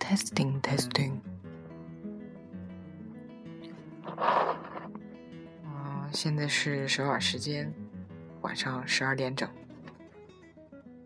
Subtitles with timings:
[0.00, 1.20] Testing, testing。
[5.64, 7.72] 嗯，现在是首尔时间
[8.40, 9.48] 晚上十二点整。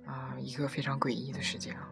[0.07, 1.92] 啊，一个非常诡异的时间啊。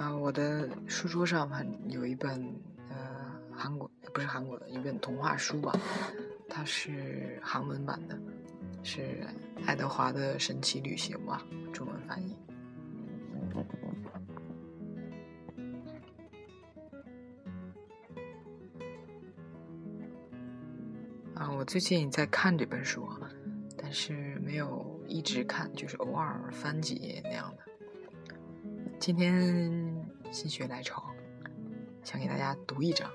[0.00, 2.42] 啊，我的书桌上还有一本
[2.88, 2.96] 呃
[3.52, 5.78] 韩国不是韩国的一本童话书吧，
[6.48, 8.18] 它是韩文版的，
[8.82, 9.22] 是
[9.66, 12.34] 爱德华的神奇旅行吧，中文翻译。
[21.34, 23.06] 啊，我最近在看这本书，
[23.76, 27.64] 但是没有一直看，就是偶尔翻几页那样的。
[28.98, 29.89] 今天
[30.30, 31.04] 心血来潮，
[32.02, 33.10] 想给大家读一章，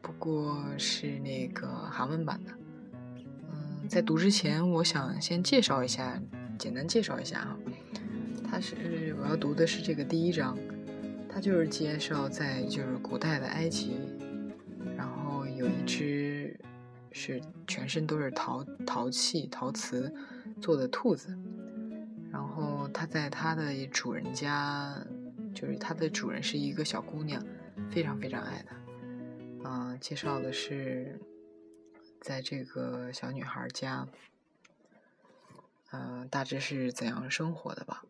[0.00, 2.52] 不过是那个韩文版的。
[3.50, 6.20] 嗯，在读之前，我想先介绍一下，
[6.58, 7.56] 简单介绍一下啊。
[8.48, 10.56] 它是我要读的是这个第一章，
[11.28, 13.96] 它就是介绍在就是古代的埃及，
[14.96, 16.58] 然后有一只
[17.10, 20.12] 是全身都是陶陶器陶瓷
[20.60, 21.36] 做的兔子。
[22.30, 24.96] 然后他在他的主人家，
[25.54, 27.44] 就是它的主人是一个小姑娘，
[27.90, 29.68] 非常非常爱他。
[29.68, 31.20] 啊，介绍的是
[32.20, 34.08] 在这个小女孩家，
[35.90, 38.04] 嗯，大致是怎样生活的吧。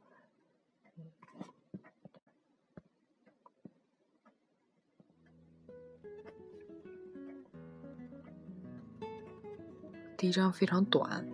[10.16, 11.31] 第一章非常短。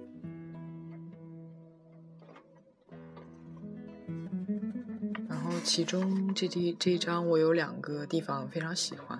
[5.65, 9.19] 其中这第这一章我有两个地方非常喜欢，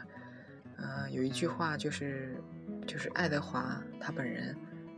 [0.77, 2.43] 嗯，有一句话就是
[2.87, 4.57] 就是爱德华他本人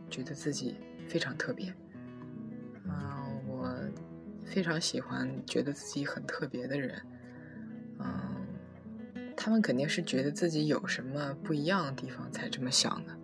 [0.09, 0.75] 觉得自己
[1.07, 1.73] 非常特别，
[2.85, 3.73] 嗯，我
[4.43, 7.01] 非常喜欢觉得自己很特别的人，
[7.99, 13.17] 嗯，他们肯定是觉得自己有什么不一样的地方才这么想的，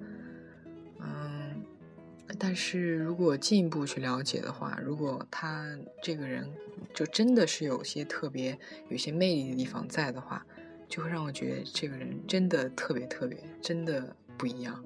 [2.47, 6.49] 但是如果进一步去了解的话，如果他这个人。
[6.93, 8.57] 就真的是有些特别、
[8.89, 10.43] 有些魅力的地方在的话，
[10.87, 14.83] 就会让我觉得这个人真的特别特别，真的不一样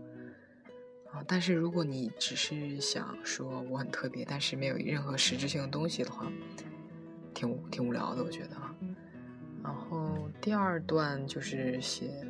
[1.14, 1.24] 啊！
[1.26, 6.30] 但是如果你只是想说我很特别，但是没有任何实质性的东西的话，
[7.34, 8.76] 挺挺无聊的，我觉得啊。
[9.64, 12.26] 然后第二段就是写，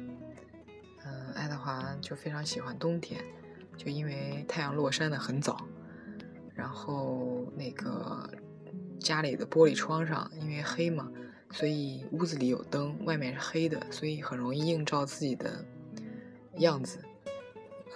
[1.06, 3.24] 嗯，爱德华就非常喜欢冬天，
[3.78, 5.66] 就因为太阳落山的很早，
[6.54, 8.30] 然后那个。
[9.00, 11.12] 家里的玻璃窗上，因为黑嘛，
[11.50, 15.66] 所以屋子里有灯，外面是黑的，所以很容易映照自己的
[16.58, 17.00] 样子。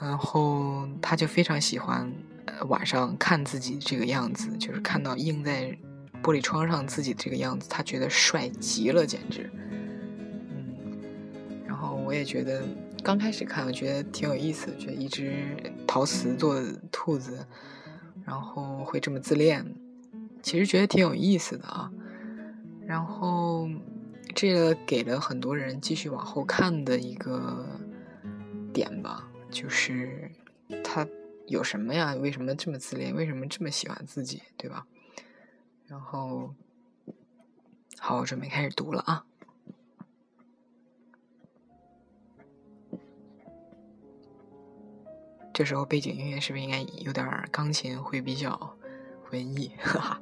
[0.01, 2.11] 然后他就非常喜欢
[2.69, 5.77] 晚上看自己这个样子，就是看到映在
[6.23, 9.47] 玻璃窗上自己这个样子，他觉得帅极了，简直。
[10.49, 10.99] 嗯，
[11.67, 12.63] 然后我也觉得
[13.05, 15.55] 刚开始看，我觉得挺有意思的，觉得一只
[15.85, 17.45] 陶瓷做的兔子，
[18.25, 19.63] 然后会这么自恋。
[20.41, 21.91] 其实觉得挺有意思的啊，
[22.87, 23.69] 然后
[24.33, 27.79] 这个给了很多人继续往后看的一个
[28.73, 30.31] 点吧，就是
[30.83, 31.07] 他
[31.45, 32.15] 有什么呀？
[32.15, 33.15] 为什么这么自恋？
[33.15, 34.41] 为什么这么喜欢自己？
[34.57, 34.87] 对吧？
[35.85, 36.55] 然后，
[37.99, 39.23] 好，我准备开始读了啊。
[45.54, 48.76] 这时候背景音乐是不是应该有点钢琴会比较
[49.30, 49.72] 文艺？
[49.78, 50.20] 哈哈。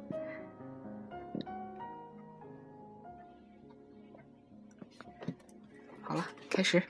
[6.01, 6.81] 好了，开始。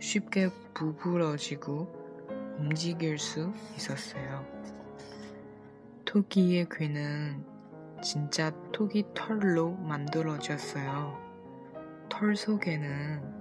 [0.00, 4.44] 쉽게 부풀어지고 움직일 수 있었어요.
[6.04, 7.49] 토끼의 귀는
[8.02, 11.18] 진짜 토끼 털로 만들어졌어요.
[12.08, 13.40] 털 속에는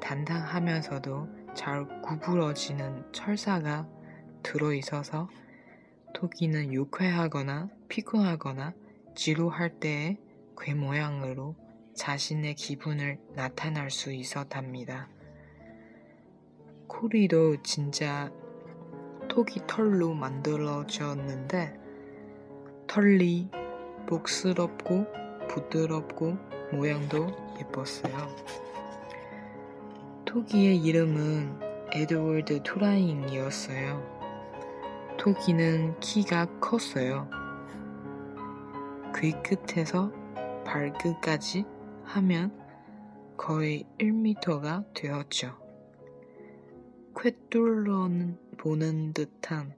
[0.00, 3.88] 단단하면서도 잘 구부러지는 철사가
[4.42, 5.28] 들어있어서
[6.12, 8.74] 토끼는 유쾌하거나 피곤하거나
[9.14, 10.18] 지루할 때의
[10.58, 11.56] 괴 모양으로
[11.94, 15.08] 자신의 기분을 나타낼 수 있었답니다.
[16.88, 18.30] 코리도 진짜
[19.28, 21.78] 토끼 털로 만들어졌는데
[22.86, 23.63] 털이
[24.06, 25.06] 복스럽고
[25.48, 26.36] 부드럽고
[26.72, 27.28] 모양도
[27.60, 28.28] 예뻤어요.
[30.24, 31.60] 토끼의 이름은
[31.92, 34.14] 에드워드 투라인이었어요.
[35.16, 37.30] 토끼는 키가 컸어요.
[39.16, 40.10] 귀 끝에서
[40.64, 41.64] 발끝까지
[42.04, 42.52] 하면
[43.36, 45.56] 거의 1미터가 되었죠.
[47.16, 48.08] 쾌뚫러
[48.58, 49.74] 보는 듯한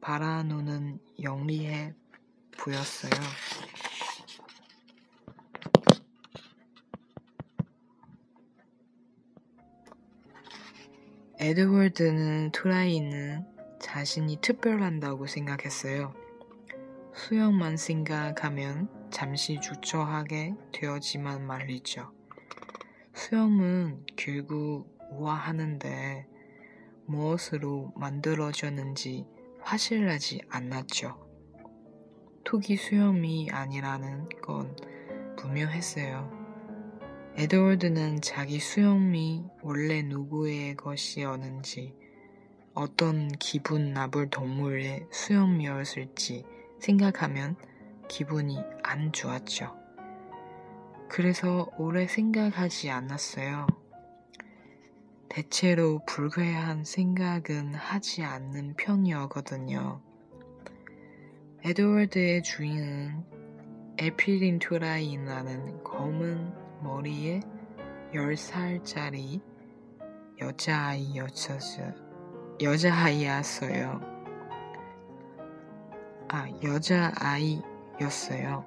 [0.00, 1.94] 바라노는 영리해
[2.58, 3.12] 보였어요.
[11.38, 13.44] 에드워드는 트라이는
[13.80, 16.14] 자신이 특별한다고 생각했어요.
[17.14, 22.12] 수영만 생각하면 잠시 주저하게 되었지만 말이죠.
[23.14, 26.26] 수영은 결국 우아하는데
[27.06, 29.26] 무엇으로 만들어졌는지
[29.60, 31.23] 확실하지 않았죠.
[32.54, 34.76] 토기 수염이 아니라는 건
[35.36, 36.30] 분명했어요.
[37.34, 41.96] 에드워드는 자기 수염이 원래 누구의 것이었는지,
[42.72, 46.44] 어떤 기분 나쁠 동물의 수염이었을지
[46.78, 47.56] 생각하면
[48.06, 49.76] 기분이 안 좋았죠.
[51.08, 53.66] 그래서 오래 생각하지 않았어요.
[55.28, 60.03] 대체로 불쾌한 생각은 하지 않는 편이었거든요.
[61.66, 63.24] 에드워드의 주인은
[63.96, 66.52] 에피린투라이라는 검은
[66.82, 67.40] 머리에
[68.12, 69.40] 10살짜리
[72.60, 74.00] 여자아이였어요.
[76.28, 78.66] 아, 여자아이였어요.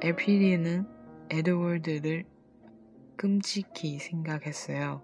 [0.00, 0.86] 에피리는
[1.28, 2.24] 에드워드를
[3.16, 5.02] 끔찍히 생각했어요.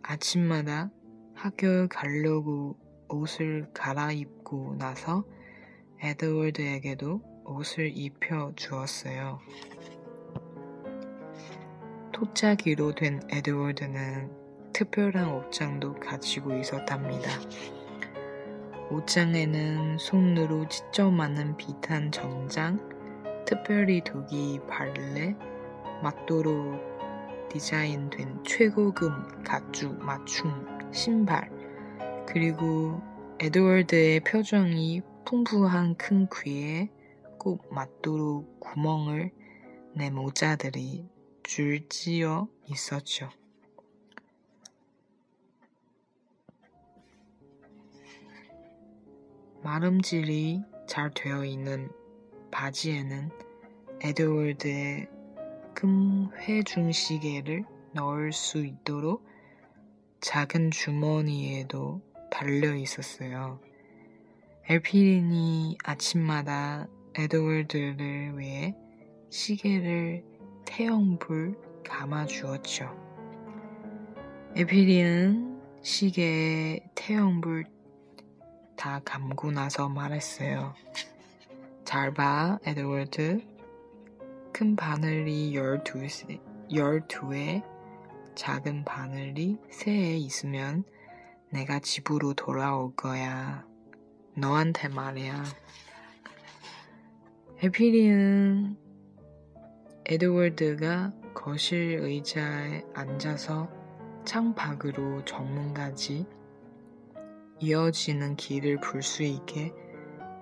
[0.00, 0.90] 아침마다
[1.34, 2.78] 학교에 가려고
[3.10, 5.26] 옷을 갈아입고 나서
[6.00, 9.40] 에드워드에게도 옷을 입혀 주었어요.
[12.12, 14.30] 토착이로 된 에드워드는
[14.72, 17.30] 특별한 옷장도 가지고 있었답니다.
[18.90, 22.78] 옷장에는 손으로 직접 만든 비탄 정장,
[23.44, 25.34] 특별히 독이 발레,
[26.02, 26.80] 맞도록
[27.50, 29.12] 디자인된 최고급
[29.44, 31.50] 가죽 맞춤 신발,
[32.26, 33.00] 그리고
[33.40, 36.88] 에드워드의 표정이 풍부한 큰 귀에
[37.38, 39.30] 꼭 맞도록 구멍을
[39.92, 41.06] 내 모자들이
[41.42, 43.28] 줄지어 있었죠.
[49.62, 51.90] 마름질이 잘 되어 있는
[52.50, 53.28] 바지에는
[54.00, 55.08] 에드워드의
[55.74, 59.26] 금 회중시계를 넣을 수 있도록
[60.22, 62.00] 작은 주머니에도
[62.30, 63.67] 달려 있었어요.
[64.70, 68.76] 엘피린이 아침마다 에드워드를 위해
[69.30, 70.22] 시계를
[70.66, 71.56] 태형불
[71.86, 72.94] 감아 주었죠.
[74.56, 77.64] 에피린은 시계에 태형불
[78.76, 80.74] 다 감고 나서 말했어요.
[81.86, 83.40] 잘 봐, 에드워드.
[84.52, 87.62] 큰 바늘이 12세, 12에
[88.34, 90.84] 작은 바늘이 3에 있으면
[91.48, 93.67] 내가 집으로 돌아올 거야.
[94.40, 95.44] 너한테 말이야.
[97.60, 98.76] 해피리는
[100.06, 103.68] 에드워드가 거실 의자에 앉아서
[104.24, 106.24] 창밖으로 전문가지
[107.60, 109.72] 이어지는 길을 볼 수 있게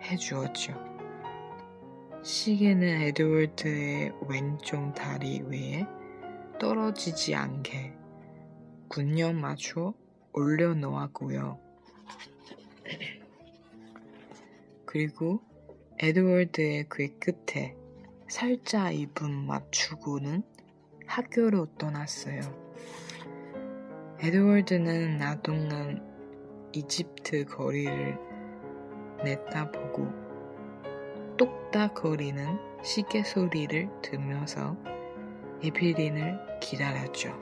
[0.02, 0.74] 해주었죠.
[2.22, 5.86] 시계는 에드워드의 왼쪽 다리 위에
[6.60, 7.94] 떨어지지 않게
[8.90, 9.94] 균형 맞춰
[10.32, 11.60] 올려놓았고요.
[14.86, 15.40] 그리고
[15.98, 17.76] 에드워드의 귀 끝에
[18.28, 20.42] 살짝 입은 맞추고는
[21.06, 22.40] 학교로 떠났어요.
[24.20, 26.02] 에드워드는 나동안
[26.72, 28.18] 이집트 거리를
[29.24, 30.08] 내다보고
[31.36, 34.76] 똑딱거리는 시계 소리를 들으면서
[35.62, 37.34] 에피린을 기다렸죠.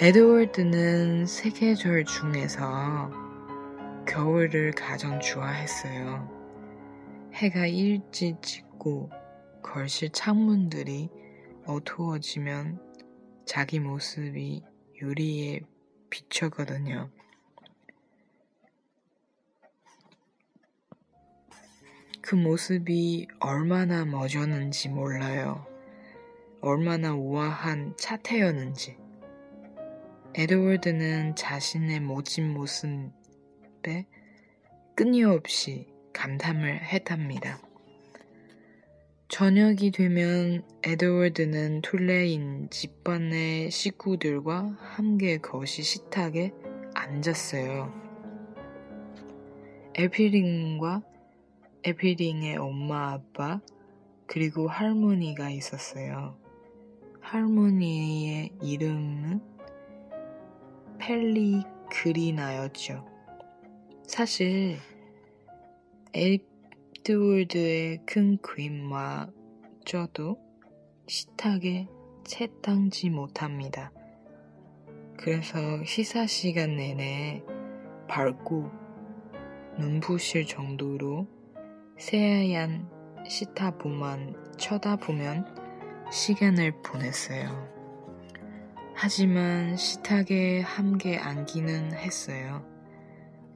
[0.00, 3.27] 에드워드는 세 계절 중에서
[4.08, 6.28] 겨울을 가장 좋아했어요.
[7.34, 9.10] 해가 일찍 짓고
[9.62, 11.10] 거실 창문들이
[11.66, 12.80] 어두워지면
[13.44, 14.64] 자기 모습이
[15.00, 15.60] 유리에
[16.08, 17.10] 비춰거든요.
[22.22, 25.66] 그 모습이 얼마나 멋졌는지 몰라요.
[26.62, 28.96] 얼마나 우아한 차태였는지.
[30.34, 33.17] 에드워드는 자신의 멋진 모습
[33.86, 34.06] 에
[34.94, 37.60] 끊임없이 감탄을 했답니다.
[39.28, 46.52] 저녁이 되면 에드워드는 툴레인 집안의 식구들과 함께 거실 식탁에
[46.94, 47.92] 앉았어요.
[49.94, 51.02] 애빌린과
[51.84, 53.60] 애빌린의 엄마 아빠
[54.26, 56.36] 그리고 할머니가 있었어요.
[57.20, 59.40] 할머니의 이름은
[60.98, 63.07] 펠레그리나였죠.
[64.08, 64.78] 사실
[66.14, 70.38] 에드워드의 큰 그림마저도
[71.06, 71.86] 식탁에
[72.24, 73.92] 채당지 못합니다.
[75.18, 77.42] 그래서 시사 시간 내내
[78.08, 78.70] 밝고
[79.78, 81.28] 눈부실 정도로
[81.98, 82.88] 새하얀
[83.28, 85.54] 시타보만 쳐다보면
[86.10, 87.68] 시간을 보냈어요.
[88.94, 92.77] 하지만 식탁에 함께 앉기는 했어요.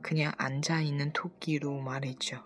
[0.03, 2.45] 그냥 앉아있는 토끼로 말이죠.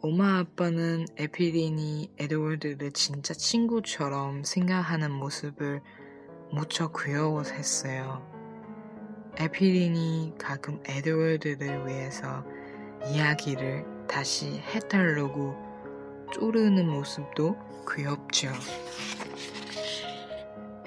[0.00, 5.80] 엄마 아빠는 에피린이 에드워드를 진짜 친구처럼 생각하는 모습을
[6.52, 8.22] 무척 귀여워했어요.
[9.38, 12.44] 에피린이 가끔 에드워드를 위해서
[13.12, 15.56] 이야기를 다시 해달라고
[16.32, 17.56] 쪼르는 모습도
[17.92, 18.52] 귀엽죠.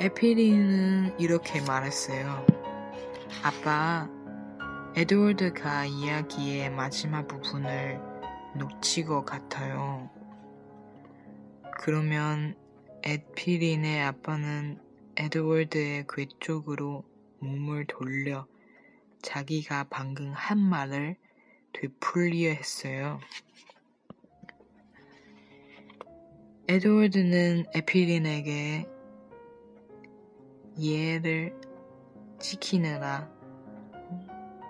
[0.01, 2.47] 에피린은 이렇게 말했어요.
[3.43, 4.09] 아빠,
[4.95, 7.99] 에드워드가 이야기의 마지막 부분을
[8.57, 10.09] 놓친 것 같아요.
[11.77, 12.55] 그러면
[13.03, 14.79] 에피린의 아빠는
[15.17, 17.05] 에드워드의 귀 쪽으로
[17.37, 18.47] 몸을 돌려
[19.21, 21.15] 자기가 방금 한 말을
[21.73, 23.19] 되풀이어 했어요.
[26.67, 28.87] 에드워드는 에피린에게
[30.81, 31.55] 이해를
[32.39, 33.29] 지키느라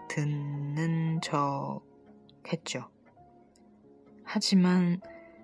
[0.09, 1.83] 듣는 척
[2.51, 2.89] 했죠.
[4.25, 4.99] 하지만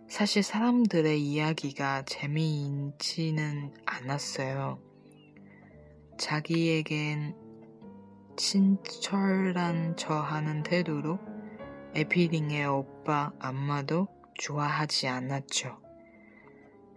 [0.10, 4.82] 사실 사람들의 이야기가 재미있지는 않았어요.
[6.18, 7.34] 자기에겐
[8.36, 11.18] 친절한 저 하는 태도로
[11.96, 15.80] 에피링의 오빠 안마도 좋아하지 않았죠.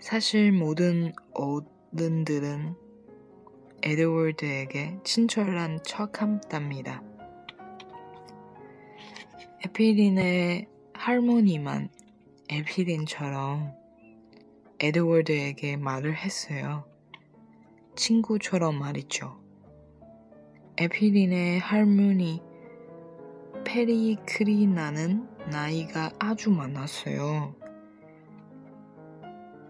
[0.01, 2.90] 사실 모든 어른들은
[3.83, 7.03] 에드워드에게 친절한 척한답니다.
[9.65, 11.89] 에피린의 할머니만
[12.51, 13.73] 에피린처럼
[14.81, 16.85] 에드워드에게 말을 했어요.
[17.97, 19.41] 친구처럼 말이죠.
[20.77, 22.43] 에피린의 할머니
[23.65, 27.55] 페리크리나는 나이가 아주 많았어요.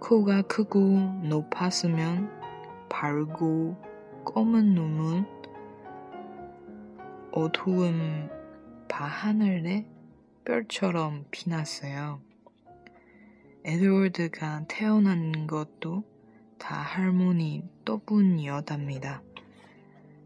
[0.01, 0.79] 코가 크고
[1.25, 2.31] 높았으면
[2.89, 3.90] 밝고
[4.25, 5.25] 검은 눈은
[7.33, 8.29] 어두운
[8.89, 9.87] 밤하늘에
[10.45, 12.21] 별처럼 피났어요.
[13.65, 16.05] 에드워드가 태어난 것도
[16.59, 19.23] 다 할머니 덕분이었답니다.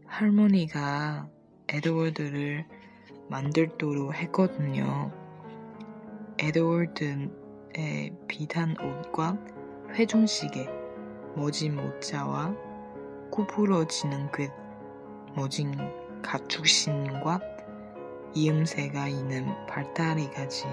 [0.05, 1.29] 할머니가
[1.67, 2.65] 에드워드를
[3.29, 5.11] 만들도록 했거든요.
[6.37, 9.37] 에드워드의 비단 옷과
[9.91, 10.69] 회중시계,
[11.35, 12.64] 모진 모자와
[13.35, 14.47] 구부러지는 그
[15.35, 15.73] 모진
[16.21, 17.41] 가축신과
[18.33, 20.65] 이음새가 있는 발다리까지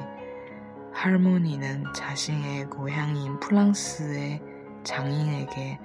[0.92, 4.40] 할머니는 자신의 고향인 프랑스의
[4.84, 5.78] 장인에게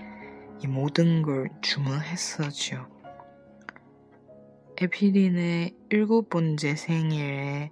[0.60, 2.88] 이 모든 걸 주문했었죠.
[4.80, 7.72] 에피린의 일곱 번째 생일에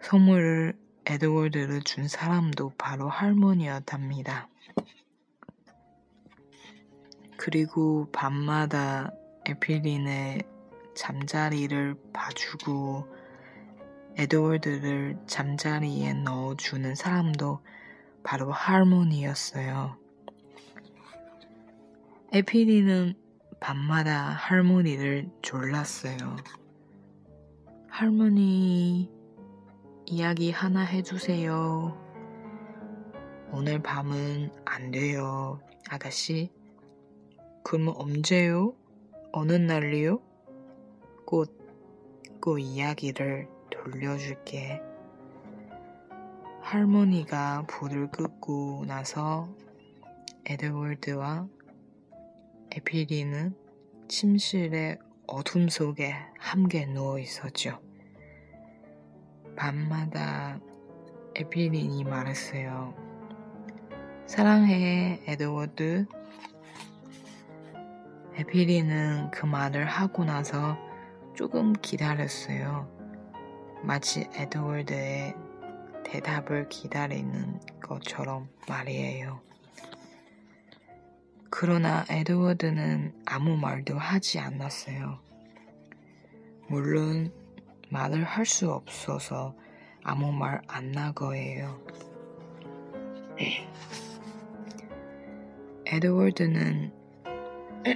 [0.00, 4.48] 선물을 에드워드를 준 사람도 바로 할머니였답니다.
[7.44, 9.10] 그리고 밤마다
[9.46, 10.42] 에피린의
[10.94, 13.08] 잠자리를 봐주고
[14.16, 17.58] 에드워드를 잠자리에 넣어주는 사람도
[18.22, 19.96] 바로 할머니였어요.
[22.32, 23.14] 에피린은
[23.58, 26.36] 밤마다 할머니를 졸랐어요.
[27.88, 29.10] 할머니,
[30.06, 31.98] 이야기 하나 해주세요.
[33.50, 35.60] 오늘 밤은 안 돼요.
[35.90, 36.52] 아가씨,
[37.62, 38.74] 그럼 언제요?
[39.32, 40.20] 어느 날이요?
[41.24, 41.56] 곧,
[42.40, 44.80] 그 이야기를 돌려줄게.
[46.60, 49.48] 할머니가 불을 끄고 나서
[50.46, 51.48] 에드월드와
[52.72, 53.54] 에피리는
[54.08, 57.80] 침실의 어둠 속에 함께 누워 있었죠.
[59.56, 60.60] 밤마다
[61.34, 62.94] 에피린이 말했어요.
[64.26, 66.06] 사랑해, 에드워드.
[68.36, 70.76] 에피린은 그 말을 하고 나서
[71.34, 72.90] 조금 기다렸어요.
[73.82, 75.34] 마치 에드워드의
[76.04, 79.40] 대답을 기다리는 것처럼 말이에요.
[81.50, 85.20] 그러나 에드워드는 아무 말도 하지 않았어요.
[86.68, 87.32] 물론
[87.90, 89.54] 말을 할 수 없어서
[90.02, 91.80] 아무 말 안 나거예요.
[95.86, 97.01] 에드워드는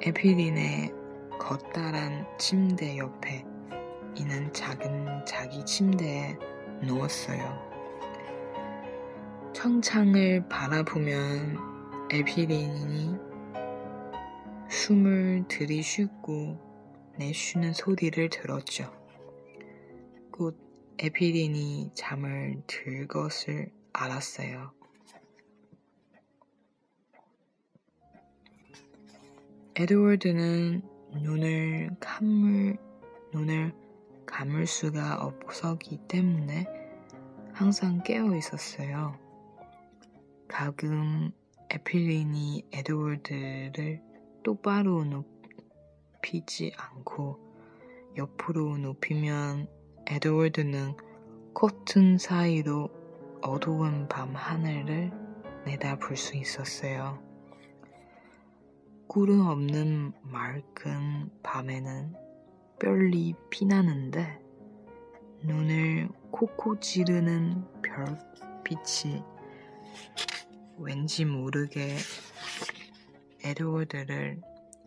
[0.00, 0.94] 에피린의
[1.38, 3.44] 겉다란 침대 옆에
[4.16, 6.38] 있는 작은 자기 침대에
[6.82, 7.68] 누웠어요.
[9.52, 11.58] 청창을 바라보면
[12.10, 13.14] 에피린이
[14.70, 16.58] 숨을 들이쉬고
[17.18, 18.90] 내쉬는 소리를 들었죠.
[20.30, 20.56] 곧
[20.98, 24.77] 에피린이 잠을 들 것을 알았어요.
[29.80, 30.82] 에드워드는
[31.22, 32.76] 눈을 감을
[33.32, 33.72] 눈을
[34.26, 36.66] 감을 수가 없었기 때문에
[37.52, 39.16] 항상 깨어 있었어요.
[40.48, 41.30] 가끔
[41.70, 44.02] 에필린이 에드워드를
[44.42, 47.38] 똑바로 눕히지 않고
[48.16, 49.68] 옆으로 눕히면
[50.08, 50.96] 에드워드는
[51.54, 52.90] 커튼 사이로
[53.42, 55.12] 어두운 밤 하늘을
[55.66, 57.27] 내다볼 수 있었어요.
[59.08, 62.14] 꿀은 없는 맑은 밤에는
[62.78, 64.38] 별이 피나는데
[65.44, 69.24] 눈을 콕콕 찌르는 별빛이
[70.76, 71.96] 왠지 모르게
[73.42, 74.42] 에드워드를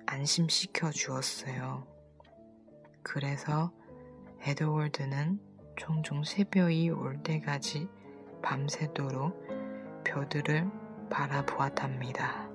[0.05, 1.87] 안심시켜 주었어요.
[3.01, 3.71] 그래서
[4.41, 5.39] 에드워드는
[5.77, 7.87] 종종 새벽이 올 때까지
[8.43, 10.69] 밤새도록 별들을
[11.09, 12.51] 바라보았답니다.